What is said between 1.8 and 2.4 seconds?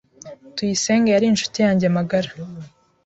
magara.